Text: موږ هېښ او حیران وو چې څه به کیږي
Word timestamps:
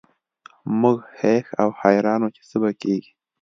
موږ 0.81 0.97
هېښ 1.19 1.47
او 1.61 1.69
حیران 1.81 2.19
وو 2.21 2.33
چې 2.35 2.41
څه 2.49 2.55
به 2.61 2.71
کیږي 2.81 3.11